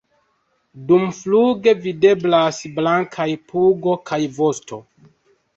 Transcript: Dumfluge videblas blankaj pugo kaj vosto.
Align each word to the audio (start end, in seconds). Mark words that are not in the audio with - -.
Dumfluge 0.91 1.75
videblas 1.83 2.63
blankaj 2.79 3.29
pugo 3.53 3.95
kaj 4.11 4.21
vosto. 4.41 4.85